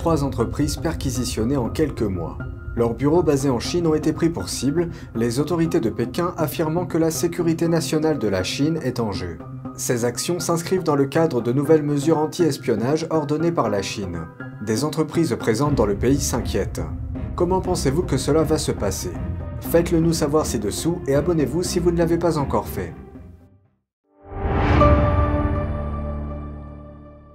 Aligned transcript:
trois 0.00 0.24
entreprises 0.24 0.78
perquisitionnées 0.78 1.58
en 1.58 1.68
quelques 1.68 2.00
mois. 2.00 2.38
Leurs 2.74 2.94
bureaux 2.94 3.22
basés 3.22 3.50
en 3.50 3.60
Chine 3.60 3.86
ont 3.86 3.92
été 3.92 4.14
pris 4.14 4.30
pour 4.30 4.48
cible, 4.48 4.88
les 5.14 5.40
autorités 5.40 5.78
de 5.78 5.90
Pékin 5.90 6.32
affirmant 6.38 6.86
que 6.86 6.96
la 6.96 7.10
sécurité 7.10 7.68
nationale 7.68 8.18
de 8.18 8.26
la 8.26 8.42
Chine 8.42 8.80
est 8.82 8.98
en 8.98 9.12
jeu. 9.12 9.36
Ces 9.74 10.06
actions 10.06 10.40
s'inscrivent 10.40 10.84
dans 10.84 10.96
le 10.96 11.04
cadre 11.04 11.42
de 11.42 11.52
nouvelles 11.52 11.82
mesures 11.82 12.16
anti-espionnage 12.16 13.08
ordonnées 13.10 13.52
par 13.52 13.68
la 13.68 13.82
Chine. 13.82 14.22
Des 14.64 14.84
entreprises 14.84 15.36
présentes 15.38 15.74
dans 15.74 15.84
le 15.84 15.96
pays 15.96 16.18
s'inquiètent. 16.18 16.80
Comment 17.36 17.60
pensez-vous 17.60 18.04
que 18.04 18.16
cela 18.16 18.42
va 18.42 18.56
se 18.56 18.72
passer? 18.72 19.12
Faites-le 19.60 20.00
nous 20.00 20.14
savoir 20.14 20.46
ci-dessous 20.46 21.02
et 21.06 21.14
abonnez-vous 21.14 21.62
si 21.62 21.78
vous 21.78 21.90
ne 21.90 21.98
l'avez 21.98 22.16
pas 22.16 22.38
encore 22.38 22.68
fait. 22.68 22.94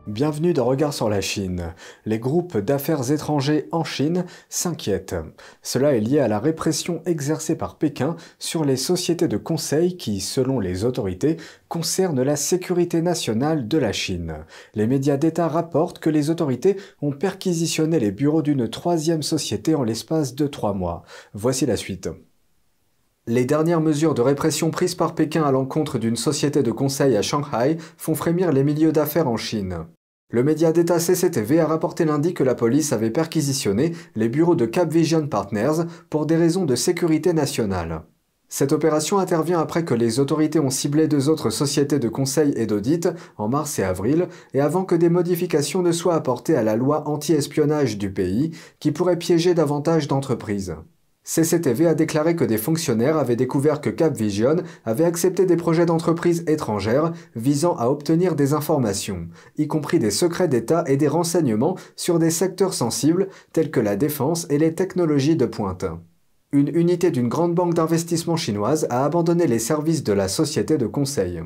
Bienvenue 0.07 0.53
dans 0.53 0.65
Regard 0.65 0.93
sur 0.93 1.09
la 1.09 1.19
Chine. 1.19 1.73
Les 2.05 2.19
groupes 2.19 2.57
d'affaires 2.57 3.09
étrangers 3.11 3.67
en 3.71 3.83
Chine 3.83 4.25
s'inquiètent. 4.49 5.15
Cela 5.63 5.95
est 5.95 5.99
lié 5.99 6.19
à 6.19 6.27
la 6.27 6.37
répression 6.37 7.01
exercée 7.07 7.55
par 7.55 7.79
Pékin 7.79 8.15
sur 8.37 8.65
les 8.65 8.75
sociétés 8.75 9.27
de 9.27 9.37
conseil 9.37 9.97
qui, 9.97 10.21
selon 10.21 10.59
les 10.59 10.85
autorités, 10.85 11.37
concernent 11.69 12.21
la 12.21 12.35
sécurité 12.35 13.01
nationale 13.01 13.67
de 13.67 13.77
la 13.79 13.93
Chine. 13.93 14.45
Les 14.75 14.85
médias 14.85 15.17
d'État 15.17 15.47
rapportent 15.47 15.97
que 15.97 16.11
les 16.11 16.29
autorités 16.29 16.77
ont 17.01 17.11
perquisitionné 17.11 17.99
les 17.99 18.11
bureaux 18.11 18.43
d'une 18.43 18.69
troisième 18.69 19.23
société 19.23 19.73
en 19.73 19.81
l'espace 19.81 20.35
de 20.35 20.45
trois 20.45 20.75
mois. 20.75 21.01
Voici 21.33 21.65
la 21.65 21.77
suite. 21.77 22.09
Les 23.27 23.45
dernières 23.45 23.81
mesures 23.81 24.13
de 24.13 24.21
répression 24.21 24.69
prises 24.69 24.93
par 24.93 25.15
Pékin 25.15 25.41
à 25.41 25.51
l'encontre 25.51 25.97
d'une 25.97 26.15
société 26.15 26.61
de 26.61 26.71
conseil 26.71 27.17
à 27.17 27.23
Shanghai 27.23 27.77
font 27.97 28.13
frémir 28.13 28.51
les 28.51 28.63
milieux 28.63 28.91
d'affaires 28.91 29.27
en 29.27 29.35
Chine. 29.35 29.87
Le 30.31 30.43
média 30.43 30.71
d'État 30.71 30.99
CCTV 30.99 31.59
a 31.59 31.67
rapporté 31.67 32.03
lundi 32.03 32.33
que 32.33 32.43
la 32.43 32.55
police 32.55 32.93
avait 32.93 33.11
perquisitionné 33.11 33.93
les 34.15 34.27
bureaux 34.27 34.55
de 34.55 34.65
Capvision 34.65 35.27
Partners 35.27 35.83
pour 36.09 36.25
des 36.25 36.35
raisons 36.35 36.65
de 36.65 36.75
sécurité 36.75 37.31
nationale. 37.31 38.01
Cette 38.49 38.71
opération 38.71 39.19
intervient 39.19 39.59
après 39.59 39.85
que 39.85 39.93
les 39.93 40.19
autorités 40.19 40.59
ont 40.59 40.71
ciblé 40.71 41.07
deux 41.07 41.29
autres 41.29 41.51
sociétés 41.51 41.99
de 41.99 42.09
conseil 42.09 42.53
et 42.55 42.65
d'audit 42.65 43.07
en 43.37 43.49
mars 43.49 43.77
et 43.77 43.83
avril, 43.83 44.27
et 44.55 44.61
avant 44.61 44.83
que 44.83 44.95
des 44.95 45.09
modifications 45.09 45.83
ne 45.83 45.91
soient 45.91 46.15
apportées 46.15 46.55
à 46.55 46.63
la 46.63 46.75
loi 46.75 47.07
anti-espionnage 47.07 47.99
du 47.99 48.11
pays, 48.11 48.51
qui 48.79 48.91
pourrait 48.91 49.19
piéger 49.19 49.53
davantage 49.53 50.07
d'entreprises. 50.07 50.75
CCTV 51.25 51.87
a 51.87 51.95
déclaré 51.95 52.35
que 52.35 52.43
des 52.43 52.59
fonctionnaires 52.59 53.17
avaient 53.17 53.35
découvert 53.35 53.81
que 53.81 53.89
Capvision 53.89 54.57
avait 54.85 55.05
accepté 55.05 55.47
des 55.47 55.55
projets 55.55 55.87
d'entreprises 55.87 56.43
étrangères 56.47 57.11
visant 57.35 57.75
à 57.77 57.87
obtenir 57.87 58.35
des 58.35 58.53
informations, 58.53 59.27
y 59.57 59.67
compris 59.67 59.97
des 59.97 60.11
secrets 60.11 60.47
d'État 60.47 60.83
et 60.85 60.97
des 60.97 61.07
renseignements 61.07 61.77
sur 61.95 62.19
des 62.19 62.29
secteurs 62.29 62.75
sensibles 62.75 63.27
tels 63.53 63.71
que 63.71 63.79
la 63.79 63.95
défense 63.95 64.45
et 64.51 64.59
les 64.59 64.75
technologies 64.75 65.35
de 65.35 65.47
pointe. 65.47 65.85
Une 66.51 66.69
unité 66.75 67.09
d'une 67.09 67.27
grande 67.27 67.55
banque 67.55 67.73
d'investissement 67.73 68.37
chinoise 68.37 68.85
a 68.91 69.03
abandonné 69.03 69.47
les 69.47 69.59
services 69.59 70.03
de 70.03 70.13
la 70.13 70.27
société 70.27 70.77
de 70.77 70.85
conseil. 70.85 71.41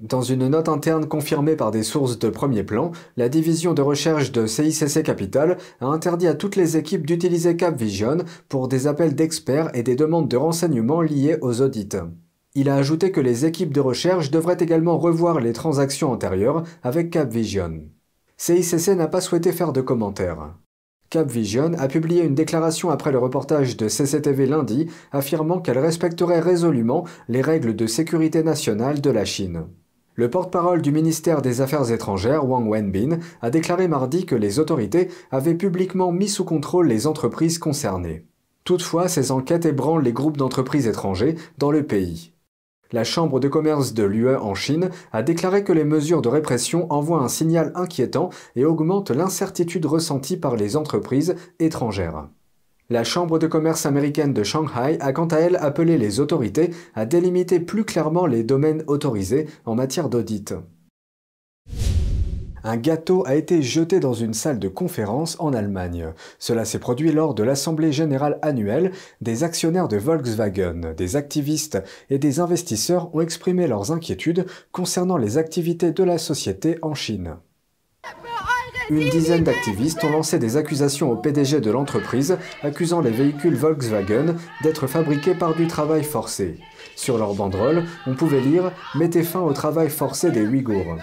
Dans 0.00 0.22
une 0.22 0.46
note 0.46 0.68
interne 0.68 1.08
confirmée 1.08 1.56
par 1.56 1.72
des 1.72 1.82
sources 1.82 2.20
de 2.20 2.28
premier 2.28 2.62
plan, 2.62 2.92
la 3.16 3.28
division 3.28 3.74
de 3.74 3.82
recherche 3.82 4.30
de 4.30 4.46
CICC 4.46 5.02
Capital 5.02 5.58
a 5.80 5.86
interdit 5.86 6.28
à 6.28 6.34
toutes 6.34 6.54
les 6.54 6.76
équipes 6.76 7.04
d'utiliser 7.04 7.56
Capvision 7.56 8.18
pour 8.48 8.68
des 8.68 8.86
appels 8.86 9.16
d'experts 9.16 9.70
et 9.74 9.82
des 9.82 9.96
demandes 9.96 10.28
de 10.28 10.36
renseignements 10.36 11.02
liées 11.02 11.38
aux 11.40 11.62
audits. 11.62 11.88
Il 12.54 12.68
a 12.68 12.76
ajouté 12.76 13.10
que 13.10 13.20
les 13.20 13.44
équipes 13.44 13.74
de 13.74 13.80
recherche 13.80 14.30
devraient 14.30 14.56
également 14.60 14.98
revoir 14.98 15.40
les 15.40 15.52
transactions 15.52 16.12
antérieures 16.12 16.62
avec 16.84 17.10
Capvision. 17.10 17.82
CICC 18.36 18.90
n'a 18.90 19.08
pas 19.08 19.20
souhaité 19.20 19.50
faire 19.50 19.72
de 19.72 19.80
commentaires. 19.80 20.54
Capvision 21.10 21.72
a 21.76 21.88
publié 21.88 22.22
une 22.22 22.36
déclaration 22.36 22.90
après 22.90 23.10
le 23.10 23.18
reportage 23.18 23.76
de 23.76 23.88
CCTV 23.88 24.46
lundi 24.46 24.86
affirmant 25.10 25.58
qu'elle 25.58 25.78
respecterait 25.78 26.38
résolument 26.38 27.04
les 27.28 27.42
règles 27.42 27.74
de 27.74 27.88
sécurité 27.88 28.44
nationale 28.44 29.00
de 29.00 29.10
la 29.10 29.24
Chine. 29.24 29.64
Le 30.18 30.28
porte-parole 30.28 30.82
du 30.82 30.90
ministère 30.90 31.42
des 31.42 31.60
Affaires 31.60 31.92
étrangères, 31.92 32.44
Wang 32.44 32.68
Wenbin, 32.68 33.20
a 33.40 33.50
déclaré 33.50 33.86
mardi 33.86 34.26
que 34.26 34.34
les 34.34 34.58
autorités 34.58 35.10
avaient 35.30 35.54
publiquement 35.54 36.10
mis 36.10 36.26
sous 36.26 36.44
contrôle 36.44 36.88
les 36.88 37.06
entreprises 37.06 37.60
concernées. 37.60 38.26
Toutefois, 38.64 39.06
ces 39.06 39.30
enquêtes 39.30 39.64
ébranlent 39.64 40.02
les 40.02 40.12
groupes 40.12 40.36
d'entreprises 40.36 40.88
étrangers 40.88 41.36
dans 41.58 41.70
le 41.70 41.86
pays. 41.86 42.32
La 42.90 43.04
Chambre 43.04 43.38
de 43.38 43.46
commerce 43.46 43.94
de 43.94 44.02
l'UE 44.02 44.34
en 44.34 44.56
Chine 44.56 44.90
a 45.12 45.22
déclaré 45.22 45.62
que 45.62 45.72
les 45.72 45.84
mesures 45.84 46.20
de 46.20 46.28
répression 46.28 46.92
envoient 46.92 47.22
un 47.22 47.28
signal 47.28 47.70
inquiétant 47.76 48.30
et 48.56 48.64
augmentent 48.64 49.12
l'incertitude 49.12 49.86
ressentie 49.86 50.36
par 50.36 50.56
les 50.56 50.76
entreprises 50.76 51.36
étrangères. 51.60 52.26
La 52.90 53.04
Chambre 53.04 53.38
de 53.38 53.46
commerce 53.46 53.84
américaine 53.84 54.32
de 54.32 54.42
Shanghai 54.42 54.96
a 55.00 55.12
quant 55.12 55.26
à 55.26 55.36
elle 55.36 55.56
appelé 55.56 55.98
les 55.98 56.20
autorités 56.20 56.70
à 56.94 57.04
délimiter 57.04 57.60
plus 57.60 57.84
clairement 57.84 58.24
les 58.24 58.44
domaines 58.44 58.82
autorisés 58.86 59.46
en 59.66 59.74
matière 59.74 60.08
d'audit. 60.08 60.54
Un 62.64 62.76
gâteau 62.78 63.26
a 63.26 63.34
été 63.34 63.60
jeté 63.60 64.00
dans 64.00 64.14
une 64.14 64.32
salle 64.32 64.58
de 64.58 64.68
conférence 64.68 65.36
en 65.38 65.52
Allemagne. 65.52 66.14
Cela 66.38 66.64
s'est 66.64 66.78
produit 66.78 67.12
lors 67.12 67.34
de 67.34 67.42
l'Assemblée 67.42 67.92
générale 67.92 68.38
annuelle. 68.40 68.92
Des 69.20 69.44
actionnaires 69.44 69.88
de 69.88 69.98
Volkswagen, 69.98 70.94
des 70.96 71.16
activistes 71.16 71.82
et 72.08 72.18
des 72.18 72.40
investisseurs 72.40 73.14
ont 73.14 73.20
exprimé 73.20 73.66
leurs 73.66 73.92
inquiétudes 73.92 74.46
concernant 74.72 75.18
les 75.18 75.36
activités 75.36 75.92
de 75.92 76.04
la 76.04 76.16
société 76.16 76.78
en 76.80 76.94
Chine. 76.94 77.36
Une 78.90 79.10
dizaine 79.10 79.44
d'activistes 79.44 80.02
ont 80.04 80.10
lancé 80.10 80.38
des 80.38 80.56
accusations 80.56 81.12
au 81.12 81.16
PDG 81.16 81.60
de 81.60 81.70
l'entreprise, 81.70 82.38
accusant 82.62 83.02
les 83.02 83.10
véhicules 83.10 83.54
Volkswagen 83.54 84.36
d'être 84.62 84.86
fabriqués 84.86 85.34
par 85.34 85.54
du 85.54 85.66
travail 85.66 86.02
forcé. 86.02 86.56
Sur 86.96 87.18
leur 87.18 87.34
banderole, 87.34 87.84
on 88.06 88.14
pouvait 88.14 88.40
lire 88.40 88.72
Mettez 88.94 89.24
fin 89.24 89.40
au 89.40 89.52
travail 89.52 89.90
forcé 89.90 90.30
des 90.30 90.46
Ouïghours 90.46 90.96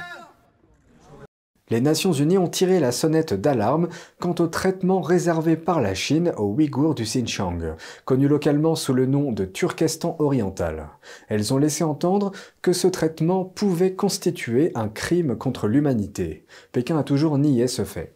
les 1.69 1.81
Nations 1.81 2.11
Unies 2.11 2.37
ont 2.37 2.47
tiré 2.47 2.79
la 2.79 2.91
sonnette 2.91 3.33
d'alarme 3.33 3.87
quant 4.19 4.35
au 4.39 4.47
traitement 4.47 5.01
réservé 5.01 5.55
par 5.55 5.81
la 5.81 5.95
Chine 5.95 6.31
aux 6.37 6.53
Ouïghours 6.53 6.93
du 6.93 7.03
Xinjiang, 7.03 7.75
connu 8.05 8.27
localement 8.27 8.75
sous 8.75 8.93
le 8.93 9.07
nom 9.07 9.31
de 9.31 9.45
Turkestan 9.45 10.15
oriental. 10.19 10.89
Elles 11.27 11.53
ont 11.53 11.57
laissé 11.57 11.83
entendre 11.83 12.31
que 12.61 12.71
ce 12.71 12.87
traitement 12.87 13.45
pouvait 13.45 13.93
constituer 13.93 14.71
un 14.75 14.89
crime 14.89 15.35
contre 15.35 15.67
l'humanité. 15.67 16.45
Pékin 16.71 16.97
a 16.97 17.03
toujours 17.03 17.37
nié 17.39 17.67
ce 17.67 17.83
fait. 17.83 18.15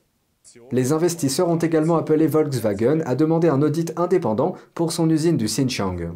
Les 0.71 0.93
investisseurs 0.93 1.49
ont 1.49 1.57
également 1.57 1.97
appelé 1.97 2.27
Volkswagen 2.27 3.01
à 3.05 3.15
demander 3.15 3.49
un 3.49 3.61
audit 3.61 3.93
indépendant 3.97 4.53
pour 4.73 4.91
son 4.91 5.09
usine 5.09 5.37
du 5.37 5.45
Xinjiang. 5.45 6.11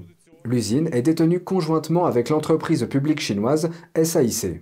L'usine 0.46 0.90
est 0.92 1.04
détenue 1.04 1.40
conjointement 1.40 2.06
avec 2.06 2.30
l'entreprise 2.30 2.86
publique 2.90 3.22
chinoise 3.22 3.70
SAIC. 4.02 4.62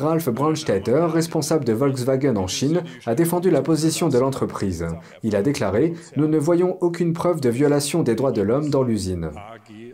Ralph 0.00 0.30
Brandstetter, 0.30 1.06
responsable 1.12 1.64
de 1.66 1.74
Volkswagen 1.74 2.36
en 2.36 2.46
Chine, 2.46 2.82
a 3.04 3.14
défendu 3.14 3.50
la 3.50 3.60
position 3.60 4.08
de 4.08 4.18
l'entreprise. 4.18 4.86
Il 5.22 5.36
a 5.36 5.42
déclaré 5.42 5.92
«Nous 6.16 6.26
ne 6.26 6.38
voyons 6.38 6.78
aucune 6.80 7.12
preuve 7.12 7.40
de 7.40 7.50
violation 7.50 8.02
des 8.02 8.14
droits 8.14 8.32
de 8.32 8.40
l'homme 8.40 8.70
dans 8.70 8.82
l'usine». 8.82 9.30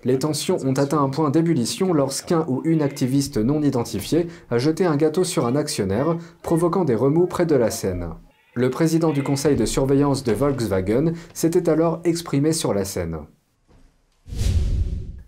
Les 0.04 0.18
tensions 0.18 0.58
ont 0.64 0.74
atteint 0.74 1.02
un 1.02 1.08
point 1.08 1.30
d'ébullition 1.30 1.92
lorsqu'un 1.92 2.44
ou 2.46 2.62
une 2.64 2.82
activiste 2.82 3.38
non 3.38 3.62
identifiée 3.62 4.28
a 4.50 4.58
jeté 4.58 4.86
un 4.86 4.96
gâteau 4.96 5.24
sur 5.24 5.44
un 5.44 5.56
actionnaire, 5.56 6.16
provoquant 6.42 6.84
des 6.84 6.94
remous 6.94 7.26
près 7.26 7.46
de 7.46 7.56
la 7.56 7.70
scène. 7.70 8.10
Le 8.54 8.70
président 8.70 9.10
du 9.10 9.22
conseil 9.22 9.56
de 9.56 9.66
surveillance 9.66 10.22
de 10.22 10.32
Volkswagen 10.32 11.12
s'était 11.34 11.68
alors 11.68 12.00
exprimé 12.04 12.52
sur 12.52 12.72
la 12.72 12.84
scène. 12.84 13.18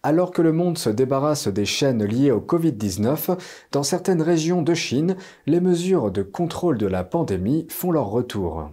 Alors 0.02 0.30
que 0.30 0.42
le 0.42 0.52
monde 0.52 0.78
se 0.78 0.90
débarrasse 0.90 1.48
des 1.48 1.64
chaînes 1.64 2.04
liées 2.04 2.30
au 2.30 2.40
Covid-19, 2.40 3.36
dans 3.72 3.82
certaines 3.82 4.22
régions 4.22 4.62
de 4.62 4.74
Chine, 4.74 5.16
les 5.46 5.60
mesures 5.60 6.12
de 6.12 6.22
contrôle 6.22 6.78
de 6.78 6.86
la 6.86 7.02
pandémie 7.02 7.66
font 7.68 7.90
leur 7.90 8.06
retour. 8.06 8.70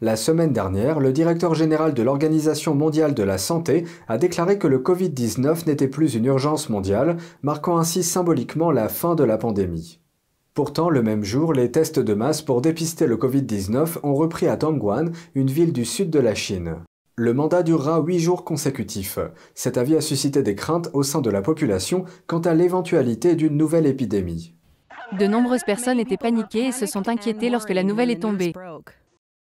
La 0.00 0.16
semaine 0.16 0.52
dernière, 0.52 0.98
le 0.98 1.12
directeur 1.12 1.54
général 1.54 1.94
de 1.94 2.02
l'Organisation 2.02 2.74
mondiale 2.74 3.14
de 3.14 3.22
la 3.22 3.38
santé 3.38 3.84
a 4.08 4.18
déclaré 4.18 4.58
que 4.58 4.66
le 4.66 4.80
Covid-19 4.80 5.66
n'était 5.66 5.88
plus 5.88 6.14
une 6.14 6.24
urgence 6.24 6.68
mondiale, 6.68 7.16
marquant 7.42 7.78
ainsi 7.78 8.02
symboliquement 8.02 8.72
la 8.72 8.88
fin 8.88 9.14
de 9.14 9.24
la 9.24 9.38
pandémie. 9.38 10.00
Pourtant, 10.52 10.90
le 10.90 11.02
même 11.02 11.24
jour, 11.24 11.52
les 11.52 11.70
tests 11.70 12.00
de 12.00 12.14
masse 12.14 12.42
pour 12.42 12.60
dépister 12.60 13.06
le 13.06 13.16
Covid-19 13.16 13.98
ont 14.02 14.14
repris 14.14 14.48
à 14.48 14.56
Dongguan, 14.56 15.10
une 15.34 15.50
ville 15.50 15.72
du 15.72 15.84
sud 15.84 16.10
de 16.10 16.18
la 16.18 16.34
Chine. 16.34 16.76
Le 17.16 17.32
mandat 17.32 17.62
durera 17.62 18.00
huit 18.00 18.18
jours 18.18 18.44
consécutifs. 18.44 19.20
Cet 19.54 19.78
avis 19.78 19.94
a 19.94 20.00
suscité 20.00 20.42
des 20.42 20.56
craintes 20.56 20.90
au 20.94 21.04
sein 21.04 21.20
de 21.20 21.30
la 21.30 21.42
population 21.42 22.06
quant 22.26 22.40
à 22.40 22.54
l'éventualité 22.54 23.36
d'une 23.36 23.56
nouvelle 23.56 23.86
épidémie. 23.86 24.56
De 25.16 25.28
nombreuses 25.28 25.62
personnes 25.62 26.00
étaient 26.00 26.16
paniquées 26.16 26.66
et 26.66 26.72
se 26.72 26.86
sont 26.86 27.08
inquiétées 27.08 27.50
lorsque 27.50 27.70
la 27.70 27.84
nouvelle 27.84 28.10
est 28.10 28.22
tombée. 28.22 28.52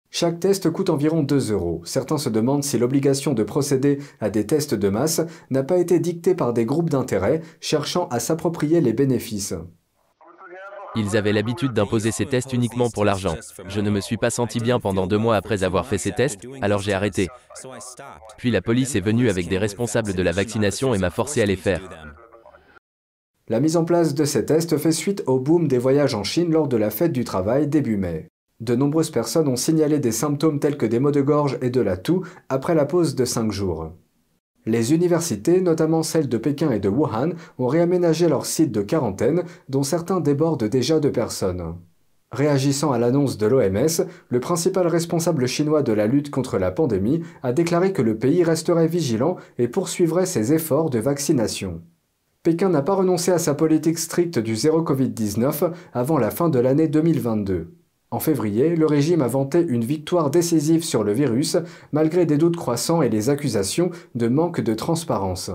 Chaque 0.10 0.40
test 0.40 0.72
coûte 0.72 0.90
environ 0.90 1.22
2 1.22 1.52
euros. 1.52 1.82
Certains 1.86 2.18
se 2.18 2.30
demandent 2.30 2.64
si 2.64 2.80
l'obligation 2.80 3.34
de 3.34 3.44
procéder 3.44 4.00
à 4.20 4.32
des 4.32 4.48
tests 4.48 4.74
de 4.74 4.90
masse 4.90 5.22
n'a 5.52 5.62
pas 5.62 5.78
été 5.78 6.00
dictée 6.00 6.34
par 6.34 6.54
des 6.54 6.66
groupes 6.66 6.90
d'intérêt 6.90 7.42
cherchant 7.62 8.08
à 8.08 8.20
s'approprier 8.20 8.82
les 8.82 8.94
bénéfices. 8.94 9.54
Ils 10.96 11.16
avaient 11.16 11.34
l'habitude 11.34 11.74
d'imposer 11.74 12.12
ces 12.12 12.26
tests 12.26 12.54
uniquement 12.54 12.90
pour 12.90 13.06
l'argent. 13.06 13.36
Je 13.68 13.80
ne 13.80 13.90
me 13.90 14.02
suis 14.02 14.18
pas 14.18 14.30
senti 14.30 14.60
bien 14.60 14.80
pendant 14.80 15.08
deux 15.08 15.18
mois 15.18 15.36
après 15.36 15.64
avoir 15.64 15.86
fait 15.86 15.98
ces 15.98 16.12
tests, 16.12 16.42
alors 16.62 16.82
j'ai 16.82 16.94
arrêté. 16.94 17.30
Puis 18.38 18.52
la 18.52 18.62
police 18.62 18.96
est 18.96 19.02
venue 19.02 19.30
avec 19.30 19.48
des 19.48 19.58
responsables 19.58 20.14
de 20.14 20.24
la 20.24 20.32
vaccination 20.32 20.94
et 20.94 20.98
m'a 20.98 21.12
forcé 21.12 21.42
à 21.42 21.46
les 21.46 21.56
faire. 21.56 21.82
La 23.48 23.60
mise 23.60 23.78
en 23.78 23.86
place 23.86 24.14
de 24.14 24.26
ces 24.26 24.46
tests 24.46 24.78
fait 24.78 24.92
suite 24.92 25.24
au 25.26 25.40
boom 25.40 25.68
des 25.68 25.80
voyages 25.80 26.14
en 26.14 26.24
Chine 26.24 26.52
lors 26.52 26.68
de 26.68 26.78
la 26.78 26.92
fête 26.92 27.12
du 27.12 27.24
travail 27.24 27.68
début 27.68 27.98
mai. 27.98 28.28
De 28.60 28.76
nombreuses 28.76 29.10
personnes 29.10 29.48
ont 29.48 29.56
signalé 29.56 30.00
des 30.00 30.12
symptômes 30.12 30.60
tels 30.60 30.78
que 30.78 30.86
des 30.86 31.00
maux 31.00 31.12
de 31.12 31.22
gorge 31.22 31.58
et 31.62 31.70
de 31.70 31.82
la 31.82 31.98
toux 31.98 32.26
après 32.50 32.76
la 32.76 32.86
pause 32.86 33.16
de 33.16 33.26
5 33.26 33.52
jours. 33.52 33.92
Les 34.66 34.94
universités, 34.94 35.62
notamment 35.62 36.04
celles 36.04 36.30
de 36.30 36.38
Pékin 36.38 36.72
et 36.72 36.80
de 36.80 36.90
Wuhan, 36.90 37.32
ont 37.58 37.68
réaménagé 37.68 38.28
leurs 38.28 38.46
sites 38.46 38.72
de 38.72 38.82
quarantaine, 38.82 39.44
dont 39.70 39.84
certains 39.84 40.20
débordent 40.20 40.68
déjà 40.68 41.00
de 41.00 41.10
personnes. 41.10 41.76
Réagissant 42.32 42.92
à 42.92 43.00
l'annonce 43.00 43.38
de 43.38 43.48
l'OMS, 43.48 44.06
le 44.28 44.40
principal 44.40 44.86
responsable 44.86 45.48
chinois 45.48 45.82
de 45.82 45.94
la 45.94 46.06
lutte 46.06 46.30
contre 46.30 46.60
la 46.60 46.72
pandémie 46.72 47.22
a 47.42 47.54
déclaré 47.54 47.92
que 47.92 48.04
le 48.04 48.18
pays 48.18 48.44
resterait 48.44 48.88
vigilant 48.88 49.38
et 49.58 49.68
poursuivrait 49.68 50.28
ses 50.28 50.54
efforts 50.54 50.92
de 50.92 51.00
vaccination. 51.00 51.82
Pékin 52.44 52.70
n'a 52.70 52.84
pas 52.84 52.94
renoncé 52.94 53.32
à 53.32 53.40
sa 53.40 53.56
politique 53.56 53.98
stricte 53.98 54.38
du 54.38 54.56
zéro 54.56 54.84
Covid-19 54.84 55.72
avant 55.92 56.20
la 56.20 56.30
fin 56.30 56.50
de 56.50 56.60
l'année 56.60 56.88
2022. 56.88 57.79
En 58.12 58.20
février, 58.20 58.76
le 58.76 58.88
régime 58.88 59.22
a 59.22 59.28
vanté 59.28 59.62
une 59.62 59.84
victoire 59.86 60.32
décisive 60.32 60.84
sur 60.84 61.04
le 61.04 61.14
virus, 61.14 61.58
malgré 61.92 62.26
des 62.26 62.38
doutes 62.38 62.58
croissants 62.58 63.04
et 63.04 63.10
les 63.10 63.30
accusations 63.30 63.92
de 64.16 64.28
manque 64.28 64.62
de 64.62 64.74
transparence. 64.74 65.52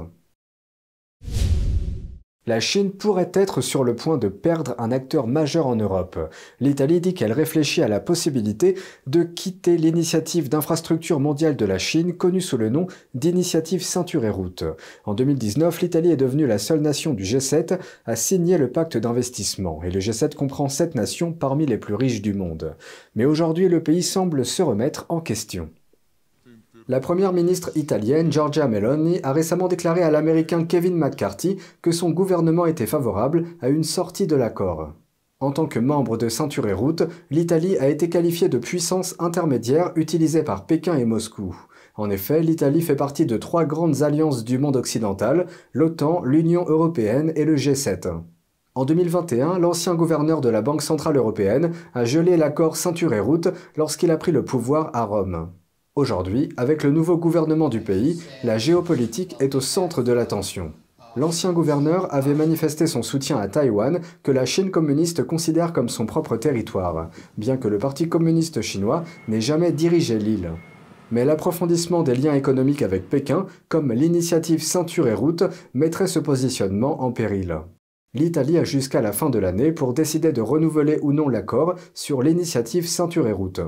La 2.46 2.60
Chine 2.60 2.90
pourrait 2.90 3.30
être 3.32 3.62
sur 3.62 3.84
le 3.84 3.96
point 3.96 4.18
de 4.18 4.28
perdre 4.28 4.74
un 4.76 4.92
acteur 4.92 5.26
majeur 5.26 5.66
en 5.66 5.76
Europe. 5.76 6.18
L'Italie 6.60 7.00
dit 7.00 7.14
qu'elle 7.14 7.32
réfléchit 7.32 7.82
à 7.82 7.88
la 7.88 8.00
possibilité 8.00 8.76
de 9.06 9.22
quitter 9.22 9.78
l'initiative 9.78 10.50
d'infrastructure 10.50 11.20
mondiale 11.20 11.56
de 11.56 11.64
la 11.64 11.78
Chine, 11.78 12.12
connue 12.12 12.42
sous 12.42 12.58
le 12.58 12.68
nom 12.68 12.86
d'initiative 13.14 13.82
Ceinture 13.82 14.26
et 14.26 14.30
Route. 14.30 14.64
En 15.06 15.14
2019, 15.14 15.80
l'Italie 15.80 16.10
est 16.10 16.18
devenue 16.18 16.46
la 16.46 16.58
seule 16.58 16.82
nation 16.82 17.14
du 17.14 17.22
G7 17.22 17.78
à 18.04 18.14
signer 18.14 18.58
le 18.58 18.70
pacte 18.70 18.98
d'investissement, 18.98 19.82
et 19.82 19.90
le 19.90 20.00
G7 20.00 20.34
comprend 20.34 20.68
sept 20.68 20.94
nations 20.94 21.32
parmi 21.32 21.64
les 21.64 21.78
plus 21.78 21.94
riches 21.94 22.20
du 22.20 22.34
monde. 22.34 22.76
Mais 23.14 23.24
aujourd'hui, 23.24 23.70
le 23.70 23.82
pays 23.82 24.02
semble 24.02 24.44
se 24.44 24.62
remettre 24.62 25.06
en 25.08 25.22
question. 25.22 25.70
La 26.86 27.00
première 27.00 27.32
ministre 27.32 27.70
italienne, 27.76 28.30
Giorgia 28.30 28.68
Meloni, 28.68 29.18
a 29.22 29.32
récemment 29.32 29.68
déclaré 29.68 30.02
à 30.02 30.10
l'américain 30.10 30.64
Kevin 30.64 30.94
McCarthy 30.94 31.56
que 31.80 31.92
son 31.92 32.10
gouvernement 32.10 32.66
était 32.66 32.84
favorable 32.84 33.46
à 33.62 33.70
une 33.70 33.84
sortie 33.84 34.26
de 34.26 34.36
l'accord. 34.36 34.92
En 35.40 35.50
tant 35.50 35.64
que 35.64 35.78
membre 35.78 36.18
de 36.18 36.28
Ceinture 36.28 36.68
et 36.68 36.74
Route, 36.74 37.04
l'Italie 37.30 37.78
a 37.78 37.88
été 37.88 38.10
qualifiée 38.10 38.50
de 38.50 38.58
puissance 38.58 39.14
intermédiaire 39.18 39.92
utilisée 39.96 40.42
par 40.42 40.66
Pékin 40.66 40.98
et 40.98 41.06
Moscou. 41.06 41.56
En 41.96 42.10
effet, 42.10 42.42
l'Italie 42.42 42.82
fait 42.82 42.96
partie 42.96 43.24
de 43.24 43.38
trois 43.38 43.64
grandes 43.64 44.02
alliances 44.02 44.44
du 44.44 44.58
monde 44.58 44.76
occidental, 44.76 45.46
l'OTAN, 45.72 46.22
l'Union 46.22 46.66
européenne 46.68 47.32
et 47.34 47.46
le 47.46 47.56
G7. 47.56 48.12
En 48.74 48.84
2021, 48.84 49.58
l'ancien 49.58 49.94
gouverneur 49.94 50.42
de 50.42 50.50
la 50.50 50.60
Banque 50.60 50.82
centrale 50.82 51.16
européenne 51.16 51.72
a 51.94 52.04
gelé 52.04 52.36
l'accord 52.36 52.76
Ceinture 52.76 53.14
et 53.14 53.20
Route 53.20 53.48
lorsqu'il 53.74 54.10
a 54.10 54.18
pris 54.18 54.32
le 54.32 54.44
pouvoir 54.44 54.90
à 54.92 55.04
Rome. 55.04 55.48
Aujourd'hui, 55.96 56.48
avec 56.56 56.82
le 56.82 56.90
nouveau 56.90 57.16
gouvernement 57.16 57.68
du 57.68 57.80
pays, 57.80 58.20
la 58.42 58.58
géopolitique 58.58 59.36
est 59.38 59.54
au 59.54 59.60
centre 59.60 60.02
de 60.02 60.10
l'attention. 60.10 60.72
L'ancien 61.14 61.52
gouverneur 61.52 62.12
avait 62.12 62.34
manifesté 62.34 62.88
son 62.88 63.04
soutien 63.04 63.38
à 63.38 63.46
Taïwan, 63.46 64.00
que 64.24 64.32
la 64.32 64.44
Chine 64.44 64.72
communiste 64.72 65.22
considère 65.22 65.72
comme 65.72 65.88
son 65.88 66.04
propre 66.04 66.36
territoire, 66.36 67.10
bien 67.38 67.56
que 67.56 67.68
le 67.68 67.78
Parti 67.78 68.08
communiste 68.08 68.60
chinois 68.60 69.04
n'ait 69.28 69.40
jamais 69.40 69.70
dirigé 69.70 70.18
l'île. 70.18 70.50
Mais 71.12 71.24
l'approfondissement 71.24 72.02
des 72.02 72.16
liens 72.16 72.34
économiques 72.34 72.82
avec 72.82 73.08
Pékin, 73.08 73.46
comme 73.68 73.92
l'initiative 73.92 74.64
Ceinture 74.64 75.06
et 75.06 75.14
Route, 75.14 75.44
mettrait 75.74 76.08
ce 76.08 76.18
positionnement 76.18 77.04
en 77.04 77.12
péril. 77.12 77.56
L'Italie 78.14 78.58
a 78.58 78.64
jusqu'à 78.64 79.00
la 79.00 79.12
fin 79.12 79.30
de 79.30 79.38
l'année 79.38 79.70
pour 79.70 79.94
décider 79.94 80.32
de 80.32 80.40
renouveler 80.40 80.98
ou 81.02 81.12
non 81.12 81.28
l'accord 81.28 81.76
sur 81.94 82.20
l'initiative 82.20 82.88
Ceinture 82.88 83.28
et 83.28 83.32
Route. 83.32 83.60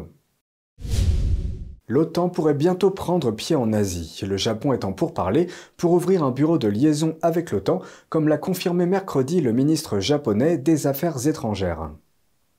L'OTAN 1.88 2.28
pourrait 2.28 2.54
bientôt 2.54 2.90
prendre 2.90 3.30
pied 3.30 3.54
en 3.54 3.72
Asie, 3.72 4.20
le 4.26 4.36
Japon 4.36 4.72
étant 4.72 4.92
pour 4.92 5.14
parler 5.14 5.46
pour 5.76 5.92
ouvrir 5.92 6.24
un 6.24 6.32
bureau 6.32 6.58
de 6.58 6.66
liaison 6.66 7.14
avec 7.22 7.52
l'OTAN, 7.52 7.80
comme 8.08 8.26
l'a 8.26 8.38
confirmé 8.38 8.86
mercredi 8.86 9.40
le 9.40 9.52
ministre 9.52 10.00
japonais 10.00 10.58
des 10.58 10.88
Affaires 10.88 11.28
étrangères. 11.28 11.92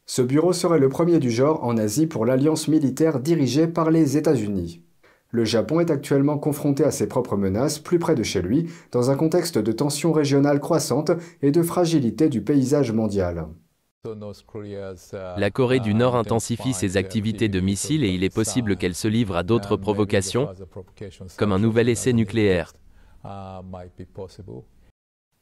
Ce 0.05 0.21
bureau 0.21 0.53
serait 0.53 0.79
le 0.79 0.87
premier 0.87 1.19
du 1.19 1.29
genre 1.29 1.61
en 1.65 1.75
Asie 1.75 2.07
pour 2.07 2.25
l'alliance 2.25 2.69
militaire 2.69 3.19
dirigée 3.19 3.67
par 3.67 3.91
les 3.91 4.15
États-Unis. 4.15 4.81
Le 5.31 5.43
Japon 5.43 5.81
est 5.81 5.91
actuellement 5.91 6.37
confronté 6.37 6.85
à 6.85 6.91
ses 6.91 7.07
propres 7.07 7.35
menaces 7.35 7.79
plus 7.79 7.99
près 7.99 8.15
de 8.15 8.23
chez 8.23 8.41
lui, 8.41 8.71
dans 8.93 9.11
un 9.11 9.17
contexte 9.17 9.57
de 9.57 9.71
tensions 9.73 10.13
régionales 10.13 10.61
croissantes 10.61 11.11
et 11.41 11.51
de 11.51 11.61
fragilité 11.61 12.29
du 12.29 12.41
paysage 12.41 12.93
mondial. 12.93 13.47
La 15.37 15.51
Corée 15.51 15.79
du 15.79 15.93
Nord 15.93 16.15
intensifie 16.15 16.73
ses 16.73 16.97
activités 16.97 17.49
de 17.49 17.59
missiles 17.59 18.03
et 18.03 18.09
il 18.09 18.23
est 18.23 18.33
possible 18.33 18.77
qu'elle 18.77 18.95
se 18.95 19.07
livre 19.07 19.35
à 19.35 19.43
d'autres 19.43 19.77
provocations, 19.77 20.49
comme 21.37 21.51
un 21.51 21.59
nouvel 21.59 21.89
essai 21.89 22.13
nucléaire. 22.13 22.73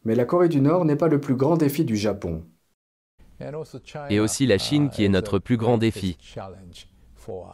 Mais 0.04 0.16
la 0.16 0.26
Corée 0.26 0.50
du 0.50 0.62
Nord 0.62 0.86
n'est 0.86 0.96
pas 0.96 1.08
le 1.08 1.20
plus 1.20 1.36
grand 1.36 1.58
défi 1.58 1.84
du 1.84 1.98
Japon. 1.98 2.44
Et 4.10 4.20
aussi 4.20 4.46
la 4.46 4.58
Chine 4.58 4.90
qui 4.90 5.04
est 5.04 5.10
notre 5.10 5.40
plus 5.40 5.58
grand 5.58 5.78
défi. 5.78 6.18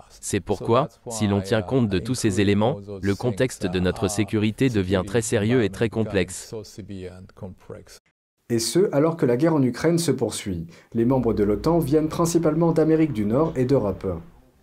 C'est 0.10 0.42
pourquoi, 0.42 0.90
si 1.10 1.28
l'on 1.28 1.42
tient 1.42 1.62
compte 1.62 1.90
de 1.90 2.00
tous 2.00 2.16
ces 2.16 2.42
éléments, 2.42 2.80
le 3.02 3.16
contexte 3.16 3.66
de 3.66 3.80
notre 3.80 4.08
sécurité 4.08 4.70
devient 4.70 5.04
très 5.06 5.22
sérieux 5.22 5.64
et 5.64 5.70
très 5.70 5.90
complexe. 5.90 6.54
Et 8.52 8.60
ce, 8.60 8.90
alors 8.92 9.16
que 9.16 9.26
la 9.26 9.38
guerre 9.38 9.56
en 9.56 9.64
Ukraine 9.64 9.98
se 9.98 10.12
poursuit. 10.12 10.68
Les 10.94 11.06
membres 11.06 11.34
de 11.34 11.46
l'OTAN 11.46 11.80
viennent 11.80 12.10
principalement 12.10 12.74
d'Amérique 12.74 13.14
du 13.14 13.26
Nord 13.26 13.54
et 13.56 13.64
d'Europe. 13.64 14.06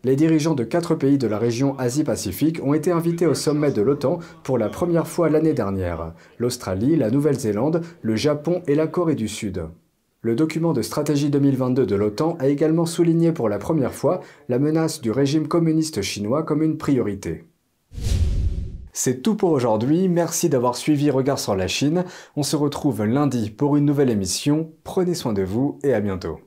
Les 0.05 0.15
dirigeants 0.15 0.55
de 0.55 0.63
quatre 0.63 0.95
pays 0.95 1.17
de 1.17 1.27
la 1.27 1.39
région 1.39 1.75
Asie-Pacifique 1.79 2.61
ont 2.63 2.75
été 2.75 2.93
invités 2.93 3.27
au 3.27 3.33
sommet 3.33 3.73
de 3.73 3.81
l'OTAN 3.81 4.19
pour 4.45 4.59
la 4.59 4.69
première 4.69 5.09
fois 5.09 5.31
l'année 5.31 5.55
dernière. 5.55 6.13
L'Australie, 6.39 6.97
la 6.97 7.11
Nouvelle-Zélande, 7.11 7.81
le 8.03 8.15
Japon 8.15 8.61
et 8.67 8.75
la 8.75 8.89
Corée 8.89 9.15
du 9.15 9.27
Sud. 9.27 9.65
Le 10.21 10.35
document 10.35 10.75
de 10.75 10.83
stratégie 10.83 11.31
2022 11.31 11.87
de 11.87 11.97
l'OTAN 11.97 12.37
a 12.41 12.49
également 12.49 12.85
souligné 12.85 13.33
pour 13.33 13.49
la 13.49 13.59
première 13.59 13.95
fois 13.95 14.21
la 14.51 14.59
menace 14.59 15.01
du 15.01 15.11
régime 15.11 15.49
communiste 15.49 16.03
chinois 16.03 16.43
comme 16.43 16.63
une 16.63 16.77
priorité. 16.77 17.47
C'est 19.01 19.23
tout 19.23 19.37
pour 19.37 19.53
aujourd'hui, 19.53 20.09
merci 20.09 20.49
d'avoir 20.49 20.75
suivi 20.75 21.09
Regard 21.13 21.39
sur 21.39 21.55
la 21.55 21.69
Chine. 21.69 22.05
On 22.35 22.43
se 22.43 22.57
retrouve 22.57 23.05
lundi 23.05 23.49
pour 23.49 23.77
une 23.77 23.85
nouvelle 23.85 24.11
émission. 24.11 24.73
Prenez 24.83 25.15
soin 25.15 25.33
de 25.33 25.43
vous 25.43 25.79
et 25.85 25.95
à 25.95 26.01
bientôt. 26.01 26.41